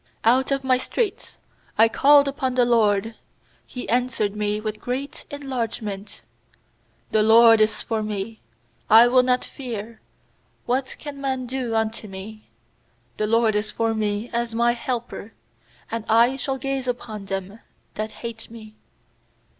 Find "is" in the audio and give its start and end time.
7.61-7.83, 13.55-13.69